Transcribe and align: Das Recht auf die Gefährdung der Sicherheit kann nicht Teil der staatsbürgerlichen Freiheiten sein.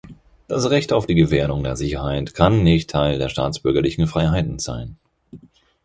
Das 0.47 0.67
Recht 0.71 0.93
auf 0.93 1.05
die 1.05 1.13
Gefährdung 1.13 1.63
der 1.63 1.75
Sicherheit 1.75 2.33
kann 2.33 2.63
nicht 2.63 2.89
Teil 2.89 3.19
der 3.19 3.29
staatsbürgerlichen 3.29 4.07
Freiheiten 4.07 4.57
sein. 4.57 4.97